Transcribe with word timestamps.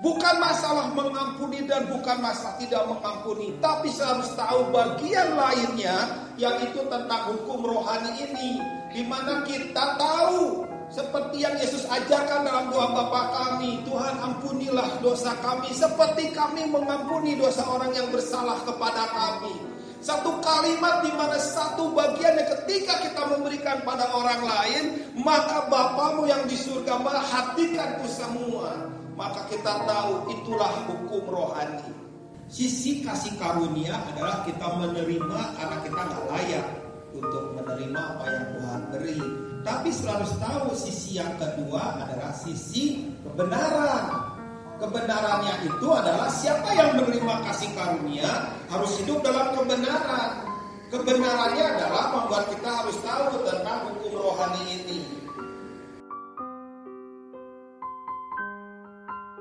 Bukan 0.00 0.40
masalah 0.40 0.96
mengampuni 0.96 1.68
dan 1.68 1.84
bukan 1.92 2.24
masalah 2.24 2.56
tidak 2.56 2.88
mengampuni, 2.88 3.52
tapi 3.60 3.92
saya 3.92 4.16
harus 4.16 4.32
tahu 4.32 4.72
bagian 4.72 5.36
lainnya 5.36 6.24
yaitu 6.40 6.80
tentang 6.88 7.36
hukum 7.36 7.60
rohani 7.68 8.16
ini 8.16 8.64
di 8.96 9.04
mana 9.04 9.44
kita 9.44 10.00
tahu 10.00 10.64
seperti 10.88 11.44
yang 11.44 11.52
Yesus 11.60 11.84
ajarkan 11.84 12.48
dalam 12.48 12.72
doa 12.72 12.88
Bapa 12.96 13.22
kami, 13.28 13.84
Tuhan 13.84 14.16
ampunilah 14.24 15.04
dosa 15.04 15.36
kami 15.44 15.68
seperti 15.68 16.32
kami 16.32 16.64
mengampuni 16.72 17.36
dosa 17.36 17.68
orang 17.68 17.92
yang 17.92 18.08
bersalah 18.08 18.56
kepada 18.64 19.04
kami. 19.12 19.52
Satu 20.00 20.40
kalimat 20.40 21.04
di 21.04 21.12
mana 21.12 21.36
satu 21.36 21.92
yang 21.92 21.99
ketika 22.70 22.94
kita 23.02 23.22
memberikan 23.34 23.82
pada 23.82 24.06
orang 24.14 24.46
lain, 24.46 24.84
maka 25.18 25.66
Bapamu 25.66 26.30
yang 26.30 26.46
di 26.46 26.54
surga 26.54 27.02
merhatikan 27.02 27.98
semua 28.06 28.90
maka 29.18 29.44
kita 29.52 29.84
tahu 29.84 30.32
itulah 30.32 30.70
hukum 30.88 31.28
rohani. 31.28 31.92
Sisi 32.48 33.04
kasih 33.04 33.36
karunia 33.36 33.92
adalah 34.08 34.46
kita 34.48 34.64
menerima 34.80 35.40
karena 35.60 35.76
kita 35.82 36.00
nggak 36.08 36.24
layak 36.32 36.66
untuk 37.12 37.52
menerima 37.58 38.00
apa 38.00 38.24
yang 38.32 38.44
Tuhan 38.56 38.80
beri. 38.94 39.20
Tapi 39.60 39.88
selalu 39.92 40.26
tahu 40.40 40.72
sisi 40.72 41.20
yang 41.20 41.36
kedua 41.36 42.00
adalah 42.00 42.32
sisi 42.32 43.12
kebenaran. 43.20 44.04
Kebenarannya 44.80 45.68
itu 45.68 45.86
adalah 45.92 46.32
siapa 46.32 46.72
yang 46.72 46.96
menerima 46.96 47.34
kasih 47.44 47.68
karunia 47.76 48.30
harus 48.72 48.96
hidup 49.04 49.20
dalam 49.20 49.52
kebenaran. 49.52 50.48
Kebenarannya 50.90 51.64
adalah 51.76 52.04